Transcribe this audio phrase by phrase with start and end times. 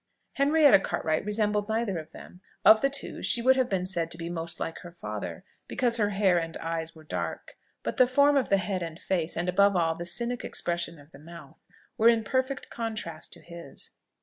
[0.33, 4.17] Henrietta Cartwright resembled neither of them: of the two, she would have been said to
[4.17, 8.35] be most like her father, because her hair and eyes were dark; but the form
[8.35, 11.63] of the head and face, and above all, the cynic expression of the mouth,
[11.99, 13.91] were in perfect contrast to his.